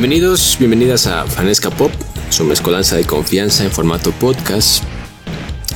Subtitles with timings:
[0.00, 1.90] Bienvenidos, bienvenidas a Fanesca Pop,
[2.30, 4.84] su mezcolanza de confianza en formato podcast.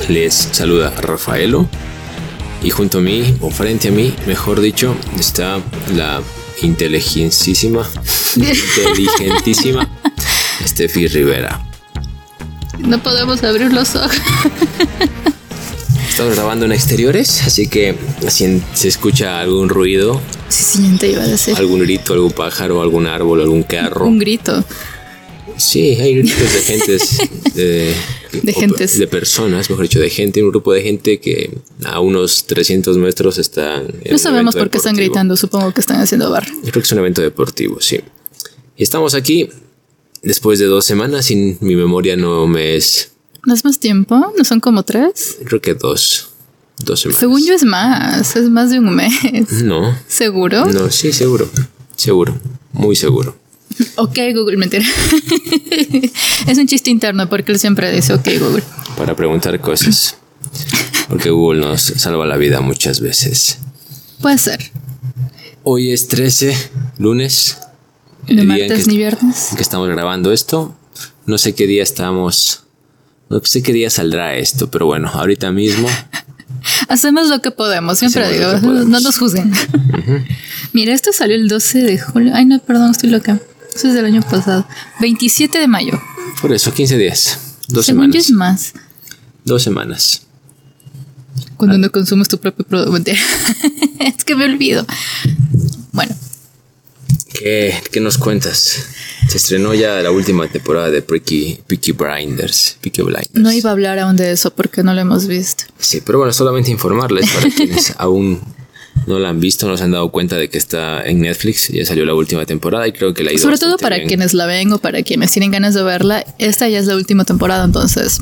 [0.09, 1.69] Les saluda Rafaelo
[2.63, 5.61] y junto a mí, o frente a mí, mejor dicho, está
[5.97, 6.23] la
[6.63, 7.85] inteligentísima,
[8.37, 9.89] inteligentísima
[10.65, 11.61] Steffi Rivera.
[12.79, 14.21] No podemos abrir los ojos.
[16.13, 17.95] Estamos grabando en exteriores, así que
[18.29, 21.55] si se escucha algún ruido, Sí, sí, te iba a decir.
[21.57, 24.05] algún grito, algún pájaro, algún árbol, algún carro.
[24.05, 24.63] Un grito.
[25.57, 27.19] Sí, hay gritos de gentes,
[27.55, 27.95] de,
[28.43, 28.99] De gentes.
[28.99, 31.51] de personas, mejor dicho, de gente, un grupo de gente que
[31.85, 33.87] a unos 300 metros están.
[34.11, 35.35] No sabemos por qué están gritando.
[35.39, 36.47] Supongo que están haciendo bar.
[36.47, 38.01] Yo creo que es un evento deportivo, sí.
[38.77, 39.49] Y estamos aquí
[40.23, 43.12] después de dos semanas y mi memoria no me es.
[43.45, 44.33] ¿No es más tiempo?
[44.37, 45.39] ¿No son como tres?
[45.45, 46.29] Creo que dos.
[46.85, 47.21] Dos semanas.
[47.21, 48.37] Según yo es más.
[48.37, 49.13] Es más de un mes.
[49.63, 50.65] No, ¿Seguro?
[50.67, 51.49] no, sí, seguro.
[51.97, 52.39] Seguro.
[52.73, 53.37] Muy seguro.
[53.97, 54.85] Ok, Google, mentira.
[56.47, 58.63] es un chiste interno porque él siempre dice ok, Google.
[58.97, 60.17] Para preguntar cosas.
[61.09, 63.59] Porque Google nos salva la vida muchas veces.
[64.21, 64.71] Puede ser.
[65.63, 66.57] Hoy es 13,
[66.99, 67.59] lunes.
[68.29, 69.49] Ni el en martes que- ni viernes.
[69.51, 70.75] en que estamos grabando esto.
[71.27, 72.62] No sé qué día estamos.
[73.33, 75.89] No sé qué día saldrá esto, pero bueno, ahorita mismo.
[76.89, 78.89] Hacemos lo que podemos, siempre Hacemos digo, podemos.
[78.89, 79.53] no nos juzguen.
[80.75, 82.33] Mira, esto salió el 12 de julio.
[82.35, 83.41] Ay, no, perdón, estoy loca.
[83.75, 84.67] Eso es del año pasado.
[85.01, 85.99] 27 de mayo.
[86.43, 87.39] Por eso, 15 días.
[87.69, 88.67] Dos Según yo semanas.
[88.67, 88.83] es más.
[89.45, 90.23] Dos semanas.
[91.57, 93.11] Cuando no consumes tu propio producto.
[93.99, 94.85] Es que me olvido.
[95.93, 96.15] Bueno,
[97.33, 98.85] ¿Qué, qué nos cuentas?
[99.33, 102.77] Se estrenó ya la última temporada de Peaky, Peaky Blinders.
[102.83, 103.31] Peaky Blinders.
[103.33, 105.65] no iba a hablar aún de eso porque no lo hemos visto.
[105.79, 108.39] Sí, pero bueno, solamente informarles para quienes aún
[109.07, 111.69] no la han visto, no se han dado cuenta de que está en Netflix.
[111.69, 114.07] Ya salió la última temporada y creo que la ha ido Sobre todo para bien.
[114.09, 116.27] quienes la ven o para quienes tienen ganas de verla.
[116.39, 118.21] Esta ya es la última temporada, entonces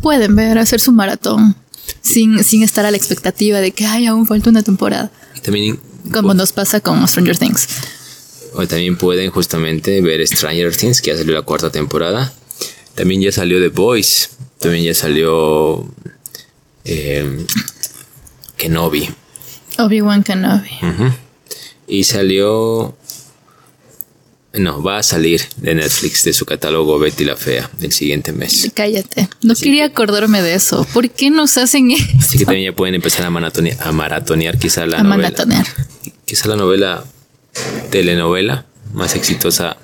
[0.00, 1.56] pueden ver, hacer su maratón
[2.02, 5.10] sin, sin estar a la expectativa de que ay, aún falta una temporada.
[5.42, 5.80] También,
[6.12, 7.66] Como nos pasa con Stranger Things.
[8.54, 12.32] O también pueden justamente ver Stranger Things, que ya salió la cuarta temporada.
[12.94, 14.30] También ya salió The Boys.
[14.58, 15.86] También ya salió
[16.84, 17.44] eh,
[18.56, 19.08] Kenobi.
[19.78, 20.70] Obi-Wan Kenobi.
[21.86, 22.94] Y salió...
[24.54, 28.68] No, va a salir de Netflix, de su catálogo Betty la Fea, el siguiente mes.
[28.74, 29.28] Cállate.
[29.42, 30.86] No quería acordarme de eso.
[30.94, 32.04] ¿Por qué nos hacen eso?
[32.18, 35.16] Así que también ya pueden empezar a maratonear, a maratonear quizá la A novela.
[35.28, 35.66] maratonear.
[36.24, 37.04] Quizá la novela,
[37.90, 39.76] telenovela más exitosa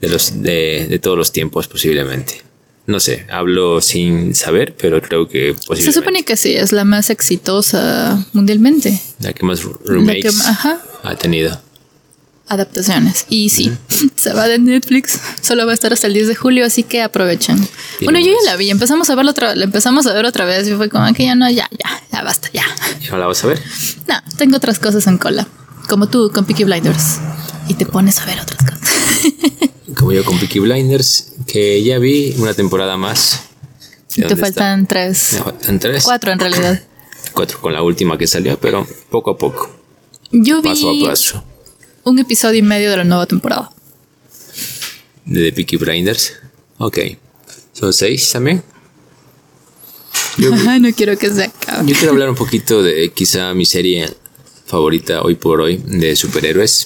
[0.00, 2.42] de, los, de, de todos los tiempos posiblemente.
[2.86, 5.82] No sé, hablo sin saber, pero creo que posiblemente.
[5.92, 9.00] Se supone que sí, es la más exitosa mundialmente.
[9.20, 10.80] La que más remakes La que- ajá.
[11.02, 11.60] ha tenido.
[12.48, 13.26] Adaptaciones.
[13.28, 13.72] Y sí,
[14.16, 15.18] se va de Netflix.
[15.42, 17.58] Solo va a estar hasta el 10 de julio, así que aprovechen.
[18.02, 18.70] Bueno, yo ya la vi.
[18.70, 21.34] Empezamos a verla otra, la empezamos a ver otra vez y fue como que ya
[21.34, 22.62] no, ya, ya, ya basta, ya.
[23.00, 23.60] ¿Y la vas a ver?
[24.06, 25.48] No, tengo otras cosas en cola.
[25.88, 27.18] Como tú con Peaky Blinders.
[27.68, 28.90] Y te pones a ver otras cosas.
[29.96, 33.40] Como yo con Peaky Blinders, que ya vi una temporada más.
[34.14, 34.88] ¿De Y te faltan está?
[34.88, 35.32] tres.
[35.34, 36.04] Me faltan tres.
[36.04, 36.82] Cuatro en realidad.
[37.32, 39.70] Cuatro con la última que salió, pero poco a poco,
[40.30, 41.44] Yo vi paso a paso.
[42.04, 43.70] un episodio y medio de la nueva temporada.
[45.24, 46.34] de Peaky Blinders.
[46.78, 46.98] Ok.
[47.72, 48.62] Son seis también.
[50.38, 51.86] Yo, no quiero que se acabe.
[51.90, 54.12] yo quiero hablar un poquito de quizá mi serie
[54.66, 56.84] favorita hoy por hoy de superhéroes.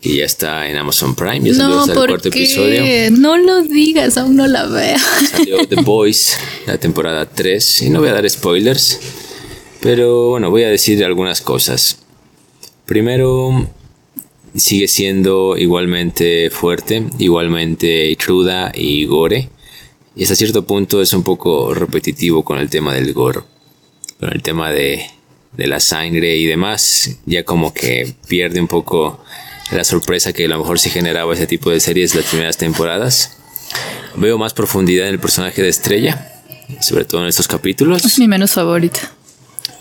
[0.00, 1.40] Que ya está en Amazon Prime.
[1.40, 3.10] Ya salió No, hasta el ¿por cuarto episodio.
[3.12, 4.98] No lo digas, aún no la veo.
[5.30, 6.36] Salió The Boys,
[6.66, 7.82] la temporada 3.
[7.82, 9.00] Y no voy a dar spoilers.
[9.80, 11.98] Pero bueno, voy a decir algunas cosas.
[12.84, 13.66] Primero,
[14.54, 19.48] sigue siendo igualmente fuerte, igualmente cruda y gore.
[20.16, 23.40] Y hasta cierto punto es un poco repetitivo con el tema del gore.
[24.20, 25.06] Con el tema de,
[25.56, 27.10] de la sangre y demás.
[27.26, 29.22] Ya como que pierde un poco
[29.72, 33.36] la sorpresa que a lo mejor sí generaba ese tipo de series las primeras temporadas.
[34.16, 36.42] Veo más profundidad en el personaje de Estrella,
[36.80, 38.04] sobre todo en estos capítulos.
[38.04, 39.12] Es mi menos favorita.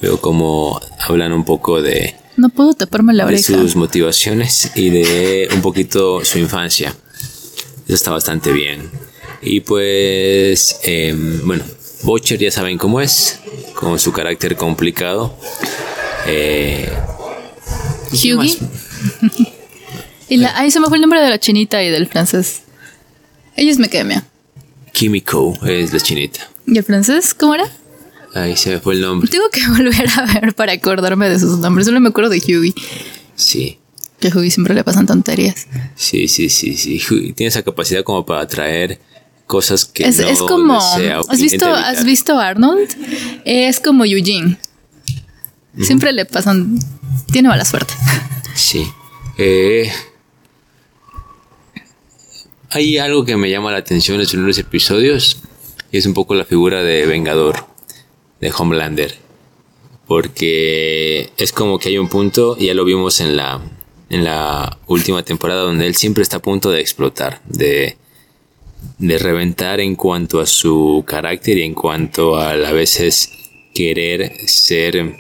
[0.02, 3.44] Veo como hablan un poco de, No puedo taparme la de oreja.
[3.44, 6.96] sus motivaciones y de un poquito su infancia.
[7.86, 8.90] Eso está bastante bien.
[9.42, 11.64] Y pues, em, bueno,
[12.04, 13.40] Butcher ya saben cómo es,
[13.84, 15.36] con su carácter complicado.
[16.28, 16.92] Eh,
[18.12, 18.58] ¿y qué Hughie.
[18.60, 18.70] más?
[20.30, 22.62] Y la, ay, se me fue el nombre de la chinita y del francés.
[23.56, 24.26] Ella es Mekemia.
[24.94, 26.50] Kimiko es la chinita.
[26.66, 27.34] ¿Y el francés?
[27.34, 27.66] ¿Cómo era?
[28.34, 29.30] Ay, se me fue el nombre.
[29.30, 31.86] Tengo que volver a ver para acordarme de sus nombres.
[31.86, 32.74] Solo me acuerdo de Hughie.
[33.36, 33.80] Sí.
[34.20, 35.68] Que a Hughie siempre le pasan tonterías.
[35.96, 37.02] Sí, sí, sí, sí.
[37.10, 39.00] Hughie tiene esa capacidad como para atraer
[39.54, 40.80] cosas que Es, no es como.
[40.98, 41.86] desea ¿Has visto, evitar.
[41.86, 42.90] ¿Has visto Arnold?
[43.46, 44.58] Es como Eugene.
[45.80, 46.80] Siempre le pasan.
[47.32, 47.94] Tiene mala suerte.
[48.56, 48.88] Sí.
[49.38, 49.92] Eh,
[52.72, 55.38] hay algo que me llama la atención en los primeros episodios
[55.92, 57.68] y es un poco la figura de Vengador,
[58.42, 59.14] de Homelander.
[60.08, 63.62] Porque es como que hay un punto, ya lo vimos en la,
[64.10, 67.98] en la última temporada, donde él siempre está a punto de explotar, de,
[68.98, 73.32] de reventar en cuanto a su carácter y en cuanto a, a veces
[73.74, 75.16] querer ser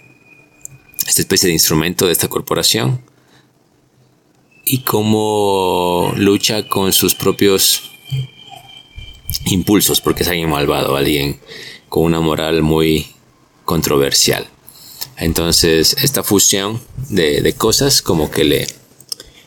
[1.07, 3.01] esta especie de instrumento de esta corporación
[4.65, 7.91] y cómo lucha con sus propios
[9.45, 11.39] impulsos, porque es alguien malvado, alguien
[11.89, 13.07] con una moral muy
[13.65, 14.47] controversial.
[15.17, 18.67] Entonces, esta fusión de, de cosas como que le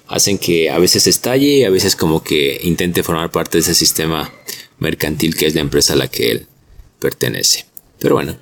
[0.08, 3.74] hacen que a veces estalle y a veces como que intente formar parte de ese
[3.74, 4.32] sistema
[4.78, 6.46] mercantil que es la empresa a la que él
[7.00, 7.66] pertenece.
[7.98, 8.36] Pero bueno,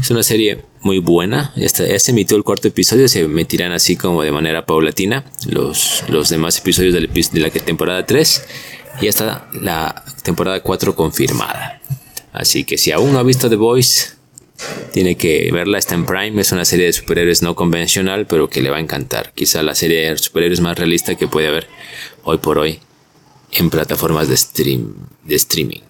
[0.00, 1.52] es una serie muy buena.
[1.56, 3.06] Ya, está- ya se emitió el cuarto episodio.
[3.08, 8.42] Se emitirán así como de manera paulatina los, los demás episodios de la temporada 3.
[9.00, 11.80] Y ya está la temporada 4 confirmada.
[12.32, 14.13] Así que si aún no ha visto The Voice,
[14.92, 15.78] tiene que verla.
[15.78, 16.40] Está en Prime.
[16.40, 19.32] Es una serie de superhéroes no convencional, pero que le va a encantar.
[19.34, 21.68] Quizá la serie de superhéroes más realista que puede haber
[22.22, 22.80] hoy por hoy
[23.52, 25.80] en plataformas de, stream, de streaming.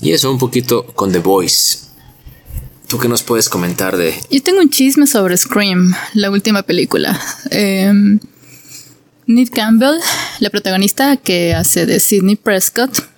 [0.00, 1.90] Y eso un poquito con The Voice.
[2.88, 7.20] ¿Tú qué nos puedes comentar de Yo tengo un chisme sobre Scream, la última película.
[7.50, 7.92] Eh,
[9.52, 10.00] Campbell,
[10.40, 13.08] la protagonista que hace de Sidney Prescott,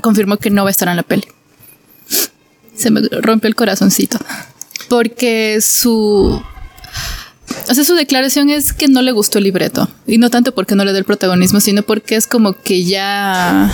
[0.00, 1.24] confirmó que no va a estar en la peli.
[2.78, 4.18] Se me rompió el corazoncito.
[4.88, 6.40] Porque su.
[7.68, 9.88] O sea, su declaración es que no le gustó el libreto.
[10.06, 13.70] Y no tanto porque no le dé el protagonismo, sino porque es como que ya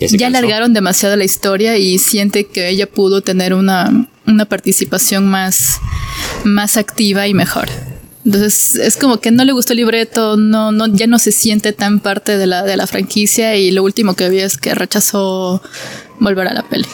[0.00, 0.26] ya cansó?
[0.26, 5.80] alargaron demasiado la historia y siente que ella pudo tener una, una participación más,
[6.44, 7.68] más activa y mejor.
[8.24, 11.72] Entonces es como que no le gustó el libreto, no, no, ya no se siente
[11.72, 15.62] tan parte de la, de la franquicia y lo último que vi es que rechazó
[16.20, 16.86] volver a la peli.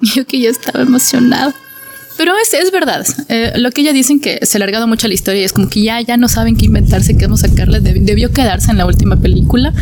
[0.00, 1.54] Yo que ya estaba emocionada.
[2.16, 3.06] Pero es, es verdad.
[3.28, 5.70] Eh, lo que ella dicen que se ha alargado mucho la historia y es como
[5.70, 7.80] que ya, ya no saben qué inventarse, qué vamos a sacarle.
[7.80, 9.72] Deb- debió quedarse en la última película,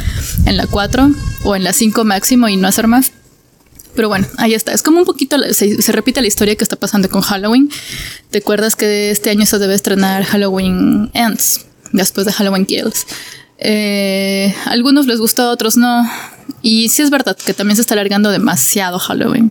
[0.47, 1.11] en la 4
[1.45, 3.11] o en la 5 máximo y no hacer más.
[3.97, 4.73] Pero bueno, ahí está.
[4.73, 7.71] Es como un poquito, se, se repite la historia que está pasando con Halloween.
[8.31, 13.05] ¿Te acuerdas que este año se debe estrenar Halloween Ends, después de Halloween Kills?
[13.59, 16.09] Eh, a algunos les gustó, a otros no.
[16.63, 19.51] Y sí es verdad que también se está alargando demasiado Halloween.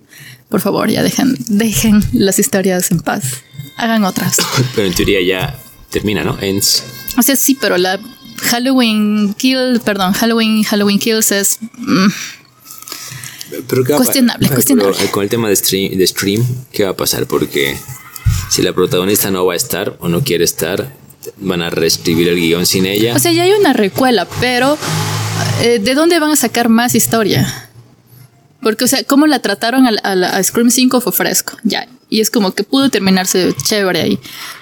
[0.49, 3.43] Por favor, ya dejen, dejen las historias en paz.
[3.77, 4.37] Hagan otras.
[4.75, 5.59] Pero en teoría ya
[5.89, 6.37] termina, ¿no?
[6.41, 6.83] Ends.
[7.17, 7.99] O sea, sí, pero la
[8.37, 11.57] Halloween Kill, perdón, Halloween, Halloween Kills es...
[11.77, 12.07] mm,
[13.67, 14.93] Pero ¿qué va a pa- Cuestionable, cuestionable.
[14.93, 17.25] pero, eh, con el tema de stream, de stream, ¿qué va a pasar?
[17.25, 17.75] Porque
[18.51, 20.93] si la protagonista no va a estar o no quiere estar,
[21.37, 23.15] van a reescribir el guion sin ella.
[23.15, 24.77] O sea, ya hay una recuela, pero
[25.61, 27.66] eh, ¿de dónde van a sacar más historia?
[28.61, 31.87] Porque, o sea, cómo la trataron a, a a Scream 5 fue fresco, ya.
[32.09, 34.19] Y es como que pudo terminarse chévere ahí.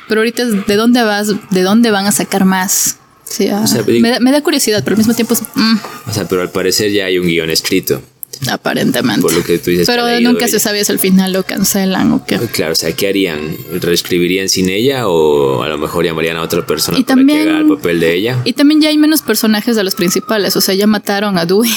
[0.07, 1.27] Pero ahorita, es, ¿de dónde vas?
[1.51, 2.97] ¿De dónde van a sacar más?
[3.27, 5.41] O sea, O sea, me, da, me da curiosidad, pero al mismo tiempo es...
[5.55, 5.75] mm,
[6.09, 8.01] o sea, pero al parecer ya hay un guion escrito.
[8.49, 9.21] aparentemente.
[9.21, 12.25] Por lo que tú dices Pero nunca se sabe si al final lo cancelan o
[12.25, 12.37] qué.
[12.51, 13.55] Claro, o sea, ¿qué harían?
[13.81, 17.49] ¿Reescribirían sin ella o a lo mejor llamarían a otra persona Y para también- que
[17.49, 18.41] haga el papel de ella?
[18.43, 20.55] Y también ya hay menos personajes de los principales.
[20.55, 21.71] O sea, ya mataron a Dewey.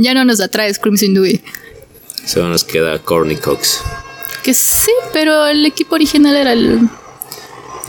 [0.00, 1.40] Ya no nos atrae Scream sin Dewey.
[2.24, 3.80] Solo nos queda Corny Cox.
[4.42, 6.88] Que sí, pero el equipo original era el.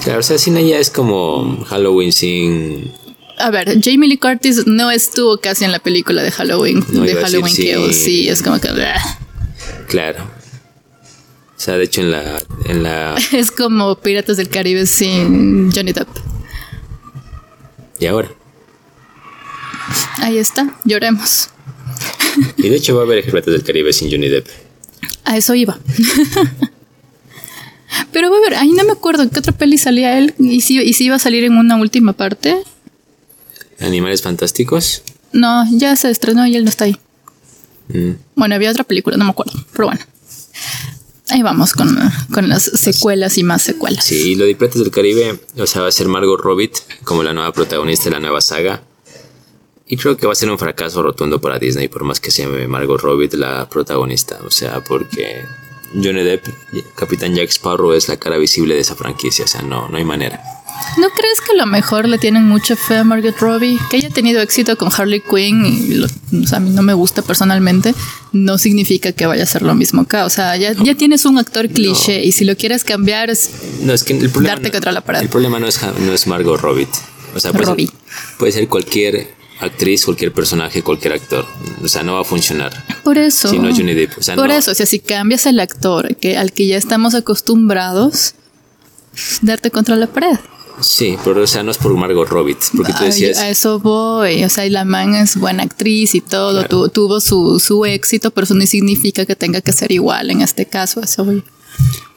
[0.04, 2.92] Claro, o sea, sin ella es como Halloween sin...
[3.38, 6.84] A ver, Jamie Lee Curtis no estuvo casi en la película de Halloween.
[6.90, 7.64] No, de Halloween sí.
[7.64, 7.96] Kills.
[7.96, 8.70] Sí, es como que.
[9.88, 10.24] Claro.
[10.24, 12.42] O sea, de hecho en la...
[12.66, 16.08] En la Es como Piratas del Caribe sin Johnny Depp.
[18.00, 18.30] y ahora.
[20.22, 21.50] Ahí está, lloremos.
[22.58, 24.48] Y de hecho va a haber Piratas del Caribe sin Johnny Depp.
[25.24, 25.80] A eso iba.
[28.12, 30.62] Pero va a ver, ahí no me acuerdo en qué otra peli salía él y
[30.62, 32.62] si, y si iba a salir en una última parte.
[33.80, 35.04] Animales Fantásticos.
[35.32, 36.98] No, ya se estrenó y él no está ahí.
[37.90, 38.12] Mm.
[38.36, 40.02] Bueno, había otra película, no me acuerdo, pero bueno.
[41.30, 41.96] Ahí vamos con,
[42.34, 44.06] con las secuelas y más secuelas.
[44.06, 46.72] Sí, y lo de Piratas del Caribe, o sea, va a ser Margot Robbie
[47.04, 48.82] como la nueva protagonista de la nueva saga.
[49.92, 52.44] Y creo que va a ser un fracaso rotundo para Disney, por más que se
[52.44, 54.38] llame Margot Robbie la protagonista.
[54.46, 55.42] O sea, porque
[55.94, 56.46] Johnny Depp,
[56.96, 59.46] Capitán Jack Sparrow, es la cara visible de esa franquicia.
[59.46, 60.40] O sea, no, no hay manera.
[60.98, 63.80] ¿No crees que a lo mejor le tienen mucha fe a Margaret Robbie?
[63.90, 66.94] Que haya tenido éxito con Harley Quinn y lo, o sea, a mí no me
[66.94, 67.94] gusta personalmente,
[68.32, 70.26] no significa que vaya a ser lo mismo acá.
[70.26, 73.50] O sea, ya, ya tienes un actor cliché y si lo quieres cambiar es,
[73.82, 75.22] No, es que el problema, darte contra la pared.
[75.22, 76.88] el problema no es, no es Margot Robbie.
[77.36, 77.88] O sea, puede Robbie.
[77.88, 77.96] ser,
[78.38, 81.46] puede ser cualquier actriz, cualquier personaje, cualquier actor.
[81.84, 82.72] O sea, no va a funcionar.
[83.04, 83.48] Por eso.
[83.50, 84.18] Si no es Johnny Depp.
[84.18, 86.78] O sea, Por no- eso, o sea, si cambias el actor que, al que ya
[86.78, 88.36] estamos acostumbrados,
[89.42, 90.38] darte contra la pared.
[90.82, 92.56] Sí, pero o sea, no es por Margot Robbie.
[92.78, 93.38] Porque tú Ay, decías...
[93.40, 94.44] a eso voy.
[94.46, 96.60] O sea, y la man es buena actriz y todo.
[96.62, 96.68] Claro.
[96.70, 100.42] tu- tuvo su, su éxito, pero eso no significa que tenga que ser igual en
[100.42, 101.02] este caso.
[101.02, 101.44] a Eso voy.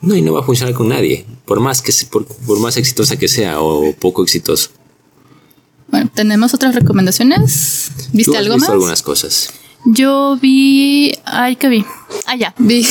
[0.01, 1.27] No, y no va a funcionar con nadie.
[1.45, 4.71] Por más, que, por, por más exitosa que sea o poco exitoso.
[5.93, 7.91] Bueno, ¿tenemos otras recomendaciones?
[8.13, 8.71] ¿Viste Tú has algo visto más?
[8.71, 9.53] algunas cosas.
[9.85, 11.13] Yo vi.
[11.25, 11.85] Ay, ¿qué vi?
[12.27, 12.55] Ah, ya.
[12.59, 12.87] Vi,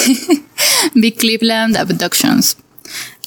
[0.93, 2.57] vi Cleveland Abductions.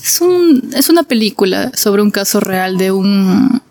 [0.02, 3.62] Es, un, es una película sobre un caso real de un,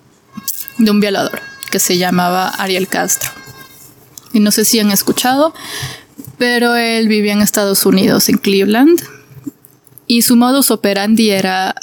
[0.78, 1.42] de un violador
[1.72, 3.30] que se llamaba Ariel Castro.
[4.34, 5.54] Y no sé si han escuchado,
[6.38, 9.02] pero él vivía en Estados Unidos, en Cleveland.
[10.06, 11.76] Y su modus operandi era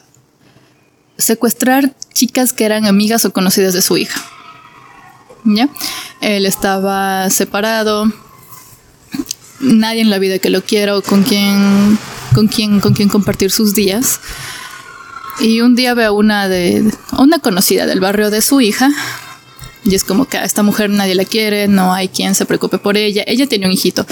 [1.16, 4.20] secuestrar chicas que eran amigas o conocidas de su hija.
[5.44, 5.70] ¿Ya?
[6.20, 8.12] Él estaba separado.
[9.60, 11.98] Nadie en la vida que lo quiera o con quien,
[12.34, 12.48] con
[12.80, 14.20] con compartir sus días.
[15.40, 18.90] Y un día ve a una de a una conocida del barrio de su hija.
[19.84, 22.76] Y es como que a esta mujer nadie la quiere, no hay quien se preocupe
[22.76, 23.24] por ella.
[23.26, 24.04] Ella tiene un hijito.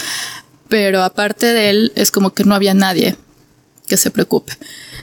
[0.71, 3.19] Pero aparte de él, es como que no había nadie
[3.87, 4.55] que se preocupe.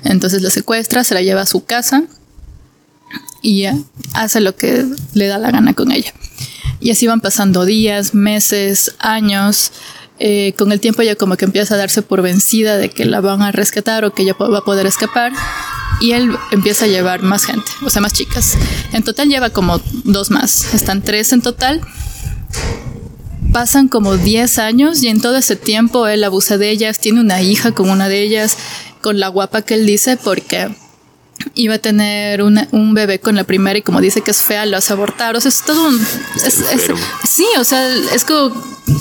[0.03, 2.07] Entonces la secuestra, se la lleva a su casa
[3.45, 3.67] y
[4.13, 6.11] hace lo que le da la gana con ella.
[6.79, 9.71] Y así van pasando días, meses, años.
[10.17, 13.21] Eh, con el tiempo ella como que empieza a darse por vencida de que la
[13.21, 15.31] van a rescatar o que ella va a poder escapar.
[16.01, 18.57] Y él empieza a llevar más gente, o sea, más chicas.
[18.93, 20.73] En total lleva como dos más.
[20.73, 21.81] Están tres en total.
[23.53, 26.99] Pasan como 10 años y en todo ese tiempo él abusa de ellas.
[26.99, 28.57] Tiene una hija con una de ellas,
[29.01, 30.75] con la guapa que él dice, porque
[31.53, 34.65] iba a tener una- un bebé con la primera y como dice que es fea,
[34.65, 35.35] lo hace abortar.
[35.35, 35.99] O sea, es todo un...
[36.35, 37.01] es- es- enfermo.
[37.29, 38.53] sí, o sea, es como,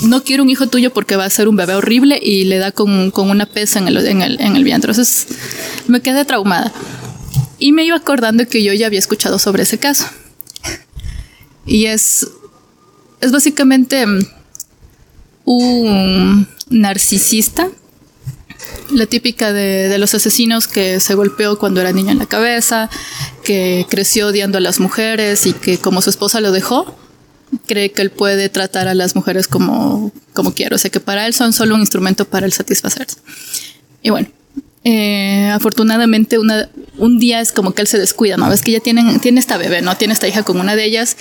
[0.03, 2.71] no quiero un hijo tuyo porque va a ser un bebé horrible y le da
[2.71, 4.91] con, con una pesa en el, en, el, en el vientre.
[4.91, 5.27] Entonces,
[5.87, 6.71] me quedé traumada.
[7.57, 10.05] Y me iba acordando que yo ya había escuchado sobre ese caso.
[11.65, 12.27] Y es,
[13.21, 14.19] es básicamente mm,
[15.45, 17.69] un narcisista
[18.91, 22.89] la típica de, los asesinos que se golpeó cuando era niño en la cabeza,
[23.43, 26.95] que creció odiando a las mujeres y que como su esposa lo dejó,
[27.67, 30.75] cree que él puede tratar a las mujeres como, como quiere.
[30.75, 33.17] O sea que para él son solo un instrumento para el satisfacerse.
[34.01, 34.27] Y bueno,
[34.83, 38.49] eh, afortunadamente una, un día es como que él se descuida, ¿no?
[38.49, 39.97] Ves que ya tienen, tiene esta bebé, ¿no?
[39.97, 41.17] Tiene esta hija con una de ellas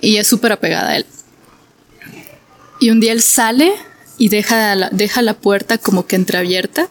[0.00, 1.06] y es súper apegada a él.
[2.80, 3.72] Y un día él sale
[4.18, 6.88] y deja la, deja la puerta como que entreabierta,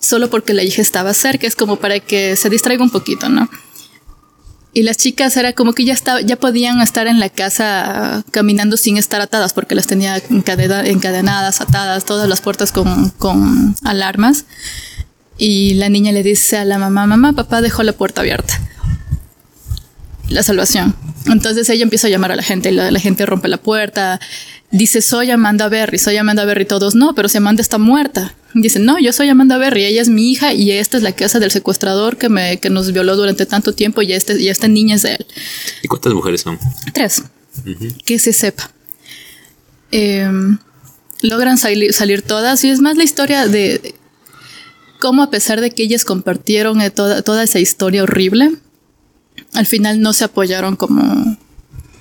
[0.00, 3.48] solo porque la hija estaba cerca, es como para que se distraiga un poquito, ¿no?
[4.74, 8.76] Y las chicas era como que ya, estaba, ya podían estar en la casa caminando
[8.76, 14.44] sin estar atadas, porque las tenía encadena- encadenadas, atadas, todas las puertas con, con alarmas.
[15.38, 18.60] Y la niña le dice a la mamá, mamá, papá dejó la puerta abierta.
[20.28, 20.94] La salvación.
[21.26, 24.20] Entonces ella empieza a llamar a la gente, la, la gente rompe la puerta,
[24.70, 28.34] dice, soy Amanda Berry, soy Amanda Berry, todos no, pero si Amanda está muerta.
[28.54, 31.38] Dice, no, yo soy Amanda Berry, ella es mi hija y esta es la casa
[31.38, 34.96] del secuestrador que, me, que nos violó durante tanto tiempo y, este, y esta niña
[34.96, 35.26] es de él.
[35.82, 36.58] ¿Y cuántas mujeres son?
[36.94, 37.22] Tres.
[38.04, 38.70] Que se sepa.
[39.90, 40.30] Eh,
[41.22, 43.94] logran salir, salir todas y es más la historia de,
[44.98, 48.52] cómo a pesar de que ellas compartieron eh, toda, toda esa historia horrible,
[49.54, 51.36] al final no se apoyaron como,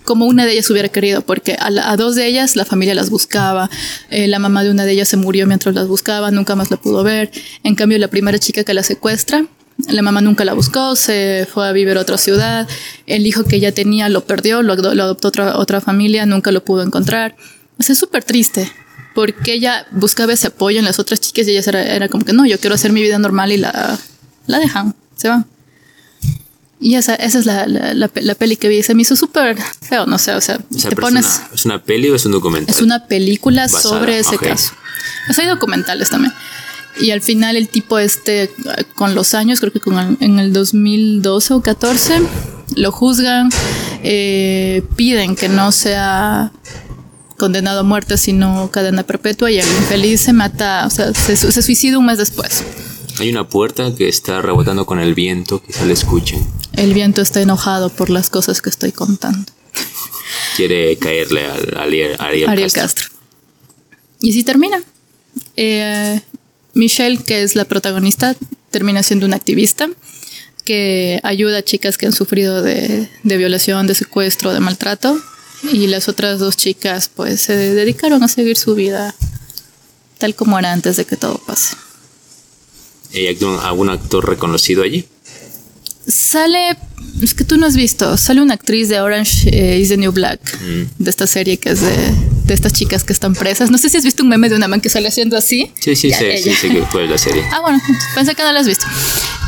[0.04, 3.70] como una de ellas hubiera querido, porque a, dos de ellas la familia las buscaba,
[4.10, 6.78] eh, la mamá de una de ellas se murió mientras las buscaba, nunca más la
[6.78, 7.32] pudo ver,
[7.64, 9.46] en cambio la primera chica que la secuestra,
[9.90, 12.68] la mamá nunca la buscó, se fue a vivir a otra ciudad,
[13.06, 16.52] el hijo que ella tenía lo perdió, lo, ado- lo adoptó otra, otra familia, nunca
[16.52, 17.36] lo pudo encontrar,
[17.80, 18.72] es súper triste.
[19.14, 22.34] Porque ella buscaba ese apoyo en las otras chicas y ellas era, era como que
[22.34, 23.98] no, yo quiero hacer mi vida normal y la,
[24.46, 25.48] la dejan, se van.
[26.80, 28.84] Y esa, esa es la, la, la, la peli que vi.
[28.84, 31.26] Se me hizo súper feo, no sé, o sea, O sea, te pones...
[31.26, 32.74] ¿es, una, ¿Es una peli o es un documental?
[32.76, 34.44] Es una película Basada, sobre ese ok.
[34.44, 34.74] caso.
[35.26, 36.34] Pues hay documentales también.
[37.00, 38.52] Y al final el tipo este,
[38.96, 42.22] con los años, creo que con el- en el 2012 o 14,
[42.76, 43.50] lo juzgan,
[44.04, 46.52] eh, piden que no sea
[47.38, 51.62] condenado a muerte, sino cadena perpetua, y el infeliz se mata, o sea, se, se
[51.62, 52.64] suicida un mes después.
[53.20, 56.46] Hay una puerta que está rebotando con el viento, quizá la escuchen.
[56.74, 59.52] el viento está enojado por las cosas que estoy contando.
[60.56, 63.08] Quiere caerle a Ariel, Castro.
[64.20, 64.82] Y así termina.
[65.56, 66.20] Eh,
[66.74, 68.36] Michelle, que es la protagonista,
[68.72, 69.90] termina siendo una activista
[70.66, 75.20] que ayuda a chicas que han sufrido de, de violación, de secuestro, de maltrato.
[75.72, 79.16] Y las otras dos chicas pues se dedicaron a seguir su vida
[80.18, 81.76] tal como era antes de que todo pase.
[83.14, 85.06] ¿Hay algún actor reconocido allí?
[86.08, 86.78] Sale,
[87.22, 90.14] es que tú no has visto, sale una actriz de Orange eh, is the New
[90.14, 91.04] Black, mm.
[91.04, 92.14] de esta serie que es de,
[92.46, 93.72] de, estas chicas que están presas.
[93.72, 95.70] No sé si has visto un meme de una man que sale haciendo así.
[95.80, 97.44] Sí, sí, sí, sí, sí, que fue la serie.
[97.52, 97.82] Ah, bueno,
[98.16, 98.86] pensé que no la has visto.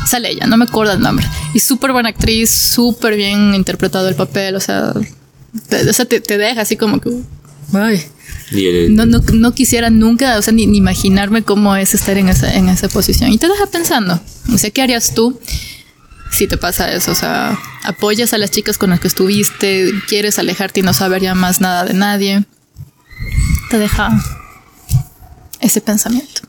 [0.06, 1.26] Sale ella, no me acuerdo el nombre.
[1.54, 4.92] Y súper buena actriz, súper bien interpretado el papel, o sea,
[5.68, 7.10] te, te, deja así como que...
[7.72, 8.02] Ay.
[8.90, 12.68] No, no, no, quisiera nunca, o sea, ni, imaginarme cómo es estar en esa, en
[12.68, 13.32] esa posición.
[13.32, 14.20] Y te deja pensando,
[14.52, 15.38] o sea, ¿qué harías tú
[16.32, 17.12] si te pasa eso?
[17.12, 21.22] O sea, apoyas a las chicas con las que estuviste, quieres alejarte y no saber
[21.22, 22.44] ya más nada de nadie.
[23.70, 24.10] Te deja
[25.60, 26.42] ese pensamiento.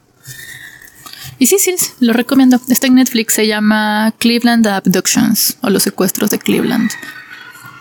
[1.37, 2.59] Y sí, sí, lo recomiendo.
[2.67, 6.91] Está en Netflix, se llama Cleveland Abductions o los secuestros de Cleveland.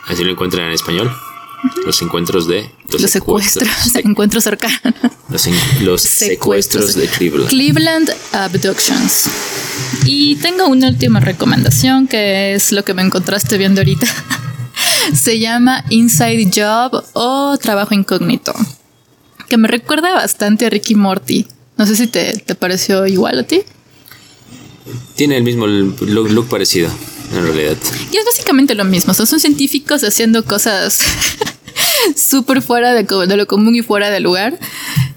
[0.07, 1.11] Así lo encuentran en español.
[1.85, 2.71] Los encuentros de.
[2.99, 3.69] Los, secuestros.
[4.05, 4.95] encuentros cercanos.
[5.81, 7.49] Los, secuestros, de Cleveland.
[7.49, 9.29] Cleveland Abductions.
[10.05, 14.07] Y tengo una última recomendación que es lo que me encontraste viendo ahorita.
[15.15, 18.55] Se llama Inside Job o Trabajo Incógnito.
[19.49, 21.47] Que me recuerda bastante a Ricky Morty.
[21.77, 23.63] No sé si te, te pareció igual a ti.
[25.17, 26.91] Tiene el mismo look parecido
[27.33, 27.77] en realidad.
[28.13, 30.99] Y es básicamente lo mismo, son científicos haciendo cosas
[32.17, 34.59] súper fuera de, lo común y fuera de lugar.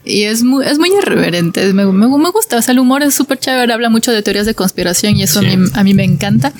[0.05, 3.39] Y es muy, es muy irreverente, me, me, gusta, o sea, el humor es súper
[3.39, 6.52] chévere, habla mucho de teorías de conspiración y eso a, mí, me encanta.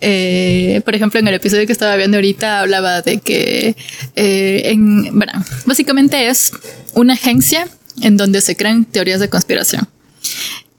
[0.00, 3.76] Eh, por ejemplo, en el episodio que estaba viendo ahorita hablaba de que,
[4.16, 5.32] eh, en, bueno,
[5.66, 6.52] básicamente es
[6.94, 7.68] una agencia
[8.00, 9.86] en donde se crean teorías de conspiración.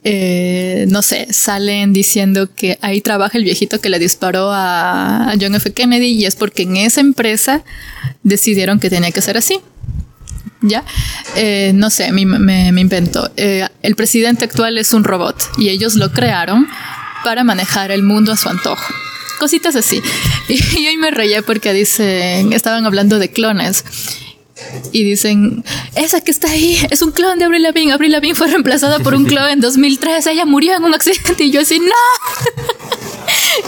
[0.04, 5.54] Eh, no sé, salen diciendo que ahí trabaja el viejito que le disparó a, John
[5.56, 5.72] F.
[5.74, 7.64] Kennedy y es porque en esa empresa
[8.24, 9.60] decidieron que tenía que ser así.
[10.64, 10.84] ¿Ya?
[11.36, 13.32] Eh, no sé, me, invento.
[13.38, 16.68] Eh, el presidente actual es un robot y ellos lo crearon
[17.24, 18.94] para manejar el mundo a su antojo.
[19.40, 20.02] Cositas así.
[20.50, 23.86] Y, hoy me reía porque dicen, estaban hablando de clones
[24.92, 25.64] y dicen,
[25.96, 27.94] esa que está ahí es un clon de Avril Lavigne.
[27.94, 30.28] Avril Lavigne fue reemplazada por un clon en 2003.
[30.28, 31.86] Ella murió en un accidente y yo así, no.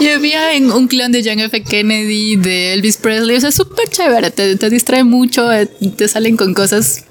[0.00, 1.62] y había un clon de John F.
[1.62, 3.36] Kennedy, de Elvis Presley.
[3.36, 4.30] O sea, súper chévere.
[4.30, 5.50] Te, te, distrae mucho.
[5.52, 7.04] Eh, te salen con cosas,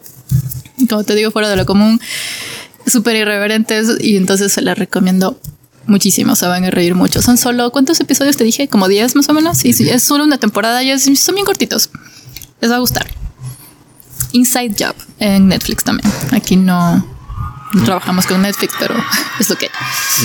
[0.89, 1.99] como te digo, fuera de lo común.
[2.85, 3.97] Súper irreverentes.
[3.99, 5.39] Y entonces se las recomiendo
[5.87, 6.35] muchísimo.
[6.35, 7.21] Se van a reír mucho.
[7.21, 8.67] Son solo, ¿cuántos episodios te dije?
[8.67, 9.65] Como 10 más o menos.
[9.65, 11.89] Y es solo una temporada y son bien cortitos.
[12.61, 13.22] Les va a gustar.
[14.33, 16.11] Inside Job en Netflix también.
[16.31, 17.05] Aquí no,
[17.85, 18.95] trabajamos con Netflix, pero
[19.39, 19.69] es lo que.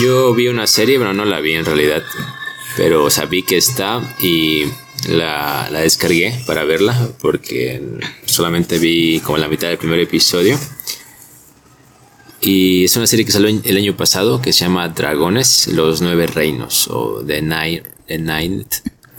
[0.03, 2.03] Yo vi una serie, pero no la vi en realidad.
[2.77, 4.65] Pero sabí que está y
[5.09, 7.83] la, la, descargué para verla porque
[8.25, 10.59] solamente vi como la mitad del primer episodio.
[12.41, 16.29] Y es una serie que salió el año pasado que se llama Dragones, los nueve
[16.29, 18.75] reinos o The Nine, The Ninth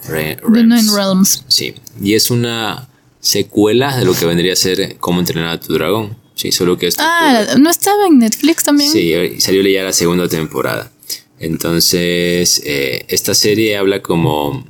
[0.07, 1.43] The Nine Realms.
[1.47, 2.87] Sí, y es una
[3.19, 6.17] secuela de lo que vendría a ser Cómo entrenar a tu dragón.
[6.35, 7.03] Sí, solo que esto.
[7.05, 8.89] Ah, ¿no estaba en Netflix también?
[8.91, 10.89] Sí, salió ya la segunda temporada.
[11.37, 14.65] Entonces, eh, esta serie habla como.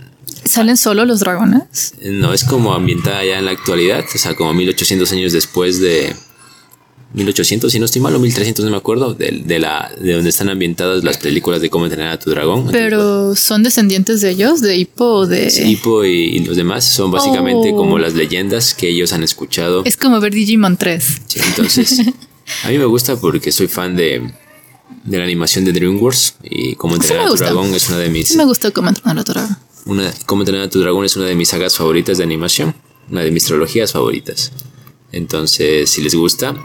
[0.45, 1.93] ¿Salen solo los dragones?
[2.01, 6.15] No, es como ambientada ya en la actualidad, o sea, como 1800 años después de,
[7.13, 10.29] 1800, si no estoy mal, o 1300, no me acuerdo, de, de, la, de donde
[10.29, 12.67] están ambientadas las películas de cómo entrenar a tu dragón.
[12.71, 15.49] Pero son descendientes de ellos, de Hippo o de.
[15.49, 17.99] Sí, Hippo y, los demás son básicamente como oh.
[17.99, 19.83] las leyendas que ellos han escuchado.
[19.85, 21.21] Es como ver Digimon 3.
[21.25, 21.99] Sí, entonces.
[22.63, 24.31] a mí me gusta porque soy fan de,
[25.03, 28.35] de la animación de DreamWorks y cómo entrenar a tu dragón es una de mis.
[28.35, 29.57] me gustó cómo entrenar a tu dragón.
[29.85, 32.75] Una, cómo entrenar a tu dragón es una de mis sagas favoritas de animación,
[33.09, 34.51] una de mis trilogías favoritas.
[35.11, 36.55] Entonces, si les gusta,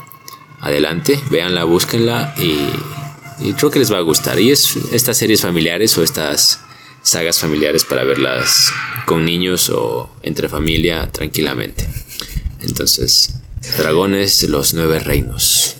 [0.60, 4.38] adelante, véanla, búsquenla y, creo que les va a gustar.
[4.40, 6.60] Y es estas series familiares o estas
[7.02, 8.72] sagas familiares para verlas
[9.06, 11.86] con niños o entre familia tranquilamente.
[12.60, 13.34] Entonces,
[13.78, 15.76] Dragones, los nueve reinos.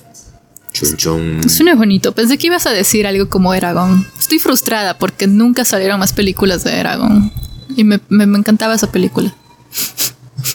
[0.73, 1.49] Chun chun.
[1.49, 2.13] Suena bonito.
[2.13, 4.07] Pensé que ibas a decir algo como Eragon.
[4.19, 7.33] Estoy frustrada porque nunca salieron más películas de Eragon.
[7.77, 9.35] Y me, me, encantaba esa película.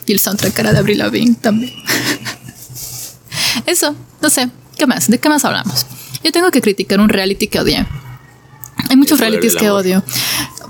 [0.06, 1.74] Y el soundtrack era de Avril Lavigne también.
[3.66, 4.50] Eso, no sé.
[4.78, 5.10] ¿Qué más?
[5.10, 5.86] ¿De qué más hablamos?
[6.24, 7.86] Yo tengo que criticar un reality que odié.
[8.90, 10.04] Hay muchos realities que odio.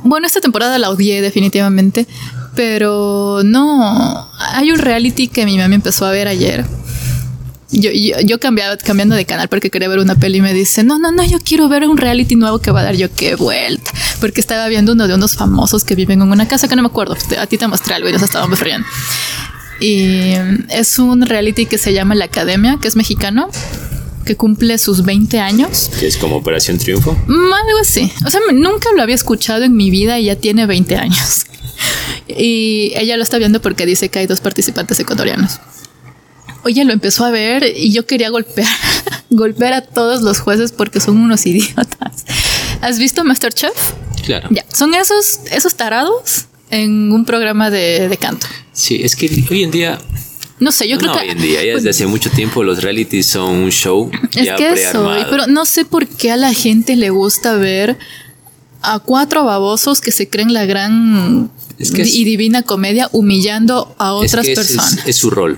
[0.04, 2.08] bueno, esta temporada la odié definitivamente,
[2.56, 6.66] pero no, hay un reality que mi mami empezó a ver ayer.
[7.72, 10.84] Yo, yo, yo cambiaba, cambiando de canal porque quería ver una peli y me dice,
[10.84, 13.36] no, no, no, yo quiero ver un reality nuevo que va a dar yo qué
[13.36, 13.92] vuelta.
[14.20, 16.88] Porque estaba viendo uno de unos famosos que viven en una casa que no me
[16.88, 17.16] acuerdo.
[17.40, 18.88] A ti te mostré algo y nos estábamos riendo.
[19.80, 20.34] Y
[20.70, 23.50] es un reality que se llama La Academia, que es mexicano
[24.26, 25.90] que cumple sus 20 años.
[26.00, 27.14] Que es como Operación Triunfo.
[27.26, 28.12] Mm, algo así.
[28.26, 31.46] O sea, nunca lo había escuchado en mi vida y ya tiene 20 años.
[32.28, 35.60] Y ella lo está viendo porque dice que hay dos participantes ecuatorianos.
[36.64, 38.68] Oye, lo empezó a ver y yo quería golpear,
[39.32, 42.26] golpear a todos los jueces porque son unos idiotas.
[42.82, 43.74] ¿Has visto Masterchef?
[44.24, 44.48] Claro.
[44.52, 48.48] Ya, son esos, esos tarados en un programa de, de canto.
[48.74, 50.00] Sí, es que hoy en día
[50.60, 51.26] no sé, yo creo no, que.
[51.26, 54.12] hoy en día, ya desde hace mucho tiempo, los realities son un show.
[54.36, 57.98] Es ya que eso, pero no sé por qué a la gente le gusta ver
[58.82, 63.96] a cuatro babosos que se creen la gran Es que es- y divina comedia humillando
[64.00, 65.00] a Es otras que personas.
[65.08, 65.58] Es, su rol.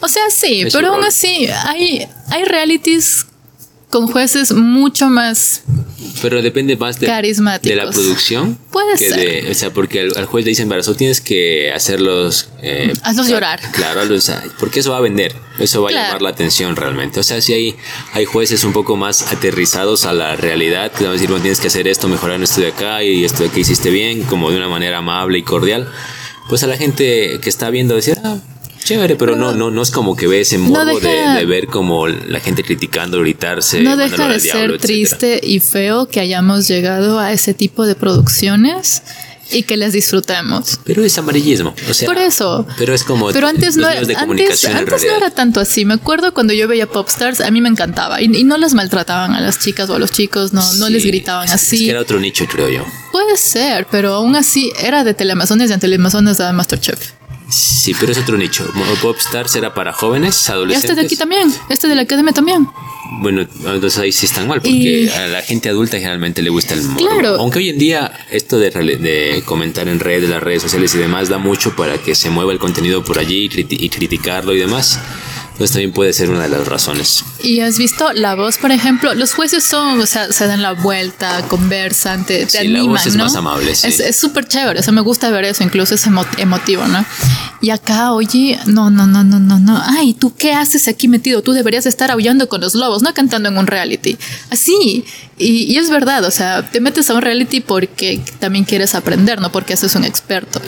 [0.00, 3.26] o sea, sí, pero aún así hay, hay realities
[3.90, 5.62] con jueces mucho más
[6.20, 7.70] Pero depende más de, Carismáticos.
[7.70, 8.58] de la producción.
[8.70, 9.44] Puede que ser.
[9.44, 12.48] de- o sea, porque al, al juez le dicen, Barazón, tienes que hacerlos.
[12.62, 13.60] eh, Hazlos llorar.
[13.72, 15.34] Claro, hazlos- o sea, porque eso va a vender.
[15.58, 17.18] Eso va a llamar la atención realmente.
[17.18, 17.76] O sea, si hay,
[18.12, 21.60] hay jueces un poco más aterrizados a la realidad, que van a decir, bueno, tienes
[21.60, 24.56] que hacer esto, mejorar esto de acá y esto de aquí hiciste bien, como de
[24.58, 25.90] una manera amable y cordial.
[26.48, 28.38] Pues a la gente que está viendo decir, ah,
[28.84, 31.66] chévere, pero no, no, no es como que ve ese morbo deja- de, de ver
[31.66, 33.80] como la gente criticando, gritarse.
[33.82, 34.78] no deja de diablo, ser etcétera.
[34.78, 39.02] triste y feo que hayamos llegado a ese tipo de producciones
[39.50, 40.78] y que las disfrutemos.
[40.84, 41.74] Pero es amarillismo.
[41.88, 42.66] O sea, Por eso.
[42.76, 43.30] Pero es como.
[43.32, 45.86] Pero antes no, medios de antes, antes no era tanto así.
[45.86, 48.20] Me acuerdo cuando yo veía Popstars, a mí me encantaba.
[48.20, 51.02] Y, y no las maltrataban a las chicas o a los chicos, no, no les
[51.04, 51.84] gritaban es- Es así.
[51.86, 52.84] que era otro nicho, creo yo.
[53.10, 57.12] Puede ser, pero aún así era de Teleamazones y en Teleamazones daba Masterchef.
[57.48, 58.70] Sí, pero es otro nicho.
[59.00, 60.90] Popstars era para jóvenes, adolescentes.
[60.90, 62.68] este de aquí también, este de la academia también.
[63.20, 64.70] Bueno, entonces ahí sí están mal, porque
[65.04, 66.98] Y- a la gente adulta generalmente le gusta el morbo.
[67.08, 67.36] Claro.
[67.36, 71.38] Aunque hoy en día esto de, comentar en redes, las redes sociales y demás da
[71.38, 75.00] mucho para que se mueva el contenido por allí y, criti- y criticarlo y demás.
[75.58, 77.24] Entonces también puede ser una de las razones.
[77.42, 80.72] Y has visto la voz, por ejemplo, los jueces son, o sea, se dan la
[80.74, 83.24] vuelta, conversan, te, te Sí, la animan, voz es ¿no?
[83.24, 83.88] más amable, sí.
[83.88, 87.04] Es es súper chévere, o sea, me gusta ver eso, incluso es emo- emotivo, ¿no?
[87.60, 89.82] Y acá, oye, no, no, no, no, no, no.
[89.84, 91.42] Ay, ¿tú qué haces aquí metido?
[91.42, 94.16] Tú deberías estar aullando con los lobos, no cantando en un reality.
[94.50, 95.04] Así.
[95.38, 99.40] Y, y es verdad, o sea, te metes a un reality porque también quieres aprender,
[99.40, 100.62] no porque haces un experto.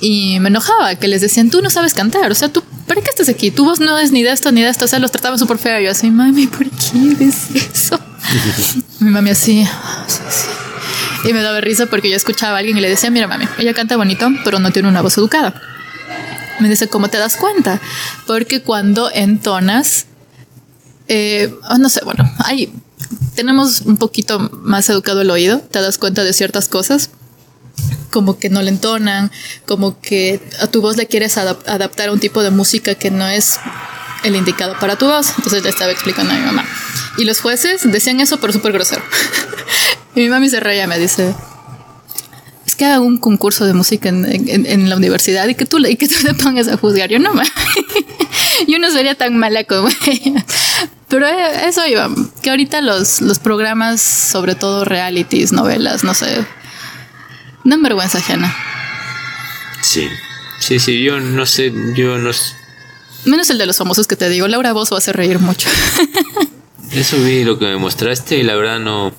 [0.00, 3.10] Y me enojaba que les decían, tú no sabes cantar, o sea, tú, ¿para qué
[3.10, 3.50] estás aquí?
[3.50, 5.56] Tu voz no es ni de esto ni de esto, o sea, los trataban súper
[5.56, 5.80] feo.
[5.80, 7.98] Yo así, mami, ¿por qué eres eso?
[9.00, 11.28] Mi mami así, "Ah, sí, sí".
[11.28, 13.72] Y me daba risa porque yo escuchaba a alguien y le decía, mira, mami, ella
[13.72, 15.54] canta bonito, pero no tiene una voz educada.
[16.60, 17.80] Me dice, ¿cómo te das cuenta?
[18.26, 20.06] Porque cuando entonas,
[21.08, 22.74] eh, oh, no sé, bueno, hay,
[23.34, 27.08] tenemos un poquito más educado el oído, te das cuenta de ciertas cosas,
[28.10, 29.30] como que no le entonan,
[29.66, 33.10] como que a tu voz le quieres adap- adaptar a un tipo de música que
[33.10, 33.58] no es
[34.24, 35.30] el indicado para tu voz.
[35.36, 36.64] Entonces le estaba explicando a mi mamá.
[37.18, 39.02] Y los jueces decían eso, pero súper grosero.
[40.14, 41.34] y mi mami se reía, me dice,
[42.66, 45.96] es que hago un concurso de música en, en- la universidad y que tú, y
[45.96, 47.08] que tú te pongas a juzgar.
[47.10, 47.32] Yo no,
[48.68, 50.44] yo no sería tan mala como ella.
[51.08, 52.08] Pero eso iba,
[52.42, 56.46] que ahorita los, los programas, sobre todo realities, novelas, no sé,
[57.64, 58.54] dan vergüenza ajena.
[59.80, 60.08] Sí.
[60.58, 62.54] Sí, sí, yo no sé, yo no s-
[63.24, 65.68] Menos el de los famosos que te digo, Laura Vos va a hacer reír mucho.
[66.92, 69.12] Eso vi lo que me mostraste y la verdad no.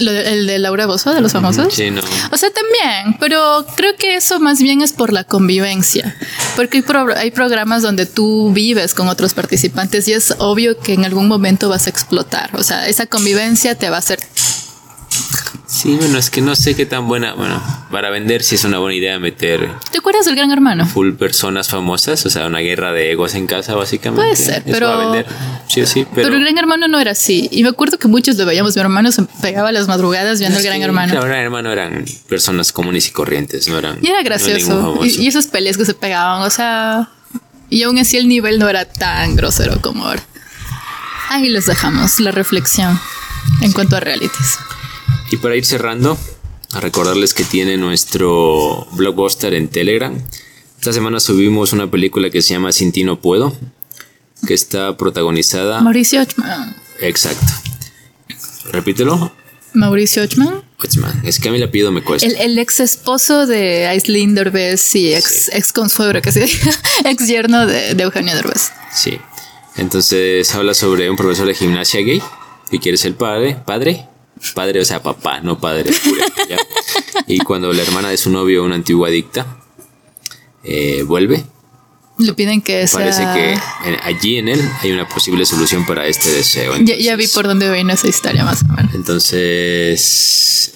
[0.00, 1.74] Lo de- el de Laura Bozo de los famosos.
[1.74, 2.00] Sí, no.
[2.30, 6.16] O sea, también, pero creo que eso más bien es por la convivencia,
[6.54, 10.92] porque hay, pro- hay programas donde tú vives con otros participantes y es obvio que
[10.94, 12.50] en algún momento vas a explotar.
[12.54, 14.20] O sea, esa convivencia te va a hacer...
[15.80, 17.34] Sí, bueno, es que no sé qué tan buena.
[17.34, 20.86] Bueno, para vender sí es una buena idea meter ¿Te acuerdas del Gran Hermano?
[20.86, 24.22] full personas famosas, o sea, una guerra de egos en casa, básicamente.
[24.24, 25.26] Puede ser, Eso pero- va a vender.
[25.68, 26.26] Sí, sí, pero.
[26.28, 27.48] Pero, el Gran Hermano no era así.
[27.52, 28.74] Y me acuerdo que muchos lo veíamos.
[28.74, 31.12] Mi hermano se pegaba a las madrugadas viendo el Gran Hermano.
[31.12, 33.98] claro, Gran Hermano eran personas comunes y corrientes, no eran.
[34.02, 34.68] Y era no gracioso.
[34.68, 35.04] famoso.
[35.04, 37.08] y, y esas peleas que se pegaban, o sea.
[37.70, 40.22] Y aún así el nivel no era tan grosero como ahora.
[41.30, 42.98] Ahí les dejamos la reflexión
[43.60, 44.58] en cuanto a realities.
[45.30, 46.18] Y para ir cerrando,
[46.72, 50.14] a recordarles que tiene nuestro blockbuster en Telegram.
[50.78, 53.56] Esta semana subimos una película que se llama Sin ti no puedo,
[54.46, 55.80] que está protagonizada.
[55.80, 56.76] Mauricio Ochman.
[57.00, 57.46] Exacto.
[58.70, 59.32] Repítelo.
[59.72, 60.62] Mauricio Ochman.
[60.78, 61.22] Ochman.
[61.24, 62.28] Es que a mí la pido me cuesta.
[62.28, 66.40] El, el ex esposo de Aislinn Derbez y ex, ex consuegro, que sí,
[67.04, 68.70] ex yerno de, de Eugenio Derbez.
[68.94, 69.18] Sí.
[69.76, 72.22] Entonces habla sobre un profesor de gimnasia gay
[72.70, 74.06] que quiere ser padre, padre,
[74.54, 75.90] padre, o sea, papá, no padre.
[77.26, 79.46] Y cuando la hermana de su novio, una antigua adicta,
[80.64, 81.44] eh, vuelve,
[82.18, 82.98] Le piden que sea...
[82.98, 83.52] parece que
[83.88, 86.76] en- allí en él hay una posible solución para este deseo.
[86.78, 88.94] Ya, ya vi Entonces- por dónde viene esa historia más o menos.
[88.94, 90.74] Entonces,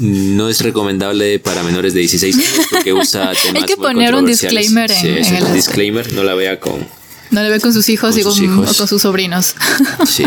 [0.00, 4.14] no es recomendable para menores de 16 años porque usa temas Hay que muy poner
[4.14, 6.86] un disclaimer en- Sí, en el- disclaimer, no la vea con...
[7.30, 8.70] No le ve con sus hijos Con y con, sus hijos.
[8.70, 9.54] o con sus sobrinos.
[10.06, 10.26] Sí.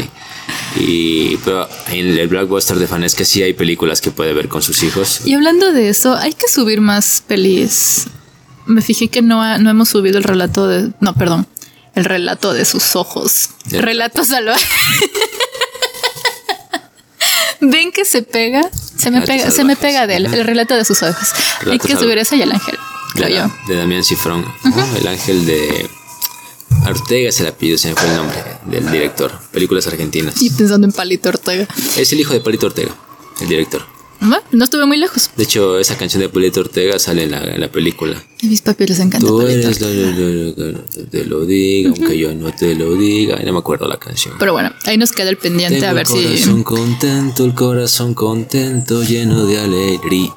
[0.75, 4.83] Y pero en el blockbuster de Fanesca sí hay películas que puede ver con sus
[4.83, 5.21] hijos.
[5.25, 8.05] y hablando de eso, hay que subir más pelis.
[8.65, 10.91] Me fijé que no, ha- no hemos subido el relato de...
[10.99, 11.47] No, perdón.
[11.95, 13.49] El relato de sus ojos.
[13.71, 14.63] El- Relato salvaje.
[17.61, 18.61] ¿Ven que se pega?
[18.97, 20.25] Se me pega, se me pega de él.
[20.33, 21.29] El relato de sus ojos.
[21.69, 22.77] Hay que subir eso y el ángel.
[23.15, 24.45] Creo de, Damián Cifrón.
[24.97, 25.89] El ángel de
[26.87, 29.31] Ortega se la pidió, se me fue el nombre del director.
[29.51, 30.41] Películas argentinas.
[30.41, 31.67] Y pensando en Palito Ortega.
[31.97, 32.95] Es el hijo de Palito Ortega,
[33.41, 33.83] el director.
[34.51, 35.29] No estuve muy lejos.
[35.37, 38.17] De hecho, esa canción de Palito Ortega sale en la, en la película.
[38.17, 40.13] A mis papi les encanta Tú eres la- la-
[40.91, 43.37] que te lo diga, aunque yo no te lo diga.
[43.45, 44.35] No me acuerdo la canción.
[44.39, 46.63] Pero bueno, ahí nos queda el pendiente Tengo a ver el corazón si.
[46.63, 50.33] contento, el corazón contento, lleno de alegría.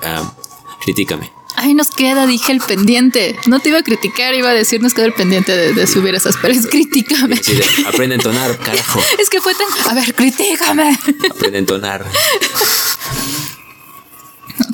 [0.85, 1.31] Critícame.
[1.57, 3.37] Ahí nos queda, dije el pendiente.
[3.47, 6.15] No te iba a criticar, iba a decir nos queda el pendiente de, de subir
[6.15, 6.67] esas pelis.
[6.71, 7.37] Critícame.
[7.37, 9.01] Sí, de- aprende a entonar, carajo.
[9.19, 9.67] Es que fue tan.
[9.91, 10.99] A ver, critícame.
[11.31, 12.05] Aprende a entonar.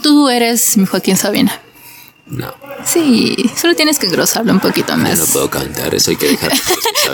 [0.02, 1.60] Tú eres mi Joaquín Sabina.
[2.26, 5.18] No, Sí, solo tienes que engrosarlo un poquito yo más.
[5.18, 6.52] no puedo cantar, eso hay que dejar.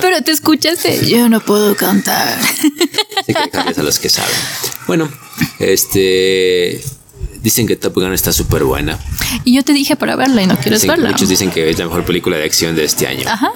[0.01, 1.07] Pero te escuchaste.
[1.07, 2.37] Yo no puedo cantar.
[3.29, 4.35] Hay que dejarles a los que saben.
[4.89, 5.09] Bueno,
[5.61, 6.83] este.
[7.45, 8.99] Dicen que Top Gun está súper buena.
[9.45, 11.11] Y yo te dije para verla y no quieres Dicen verla.
[11.11, 13.29] muchos dicen que es la mejor película de acción de este año.
[13.29, 13.53] Ajá.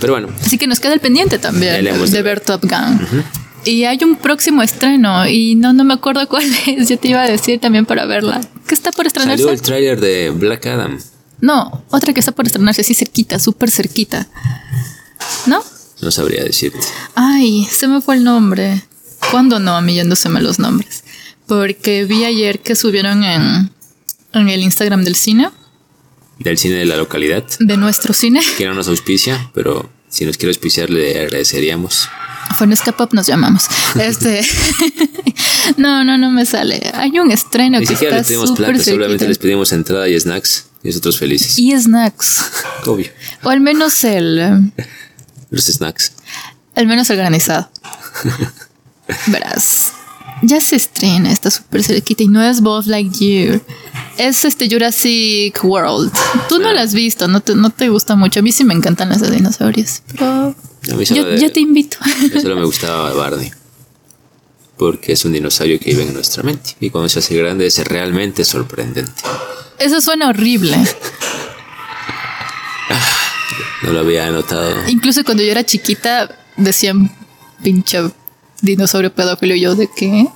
[0.00, 3.24] Pero bueno, Así que nos queda el pendiente también de de ver Top Gun.
[3.64, 6.88] Y hay un próximo estreno y no, no me acuerdo cuál es.
[6.88, 8.40] Yo te iba a decir también para verla.
[8.66, 9.44] ¿Qué está por estrenarse?
[9.44, 10.98] salió el tráiler de Black Adam.
[11.40, 14.26] No, otra que está por estrenarse así cerquita, súper cerquita.
[15.46, 15.62] ¿No?
[16.00, 16.80] No sabría decirte.
[17.14, 18.82] Ay, se me fue el nombre.
[19.30, 19.76] ¿Cuándo no?
[19.76, 21.04] A mí yéndoseme los nombres.
[21.48, 23.70] Porque vi ayer que subieron en,
[24.34, 25.50] en el Instagram del cine,
[26.38, 27.44] Del cine de la localidad.
[27.58, 28.40] de nuestro cine.
[28.56, 32.08] Que no nos auspicia, pero si nos quiere auspiciar le agradeceríamos.
[32.56, 33.64] Fonesca Pop nos llamamos.
[34.00, 34.46] Este.
[35.76, 36.90] no, no, no me sale.
[36.94, 40.18] Hay un estreno Ni que siquiera está le pedimos plata, solamente les pedimos entrada y
[40.18, 40.66] snacks.
[40.82, 41.58] Y nosotros felices.
[41.58, 42.44] Y snacks.
[42.86, 43.10] Obvio.
[43.42, 44.70] O al menos el.
[45.50, 46.12] Los snacks.
[46.74, 47.70] Al menos el granizado.
[49.26, 49.92] Verás.
[50.42, 53.60] Ya se estrena, está súper cerquita y no es Buzz Lightyear.
[54.18, 56.12] Es este Jurassic World.
[56.48, 56.72] Tú no Ah.
[56.74, 58.40] la has visto, no te, no te gusta mucho.
[58.40, 60.02] A mí sí me encantan las de dinosaurios.
[60.12, 60.24] Pero
[60.92, 61.96] A mí solo, yo, de- yo te invito.
[62.40, 63.50] solo me gustaba Barney.
[64.76, 66.76] Porque es un dinosaurio que vive en nuestra mente.
[66.80, 69.10] Y cuando se hace grande es realmente sorprendente.
[69.80, 70.76] Eso suena horrible.
[73.82, 74.88] No lo había notado.
[74.88, 77.10] Incluso cuando yo era chiquita decían
[77.62, 77.98] pinche
[78.60, 80.26] dinosaurio pedófilo y yo de qué?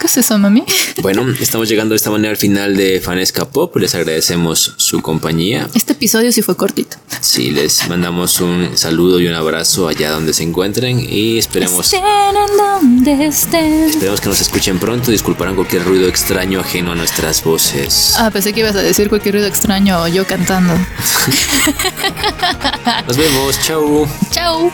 [0.00, 0.64] ¿Qué es eso, mami?
[1.02, 3.74] Bueno, estamos llegando de esta manera al final de Fanesca Pop.
[3.76, 5.68] Les agradecemos su compañía.
[5.72, 6.96] Este episodio sí fue cortito.
[7.20, 11.00] Sí, les mandamos un saludo y un abrazo allá donde se encuentren.
[11.00, 13.84] Y esperemos, Estén en donde estén.
[13.84, 15.10] esperemos que nos escuchen pronto.
[15.10, 18.14] Disculparán cualquier ruido extraño ajeno a nuestras voces.
[18.18, 20.74] Ah, pensé que ibas a decir cualquier ruido extraño o yo cantando.
[23.06, 23.58] Nos vemos.
[23.62, 24.06] Chau.
[24.32, 24.70] Chao.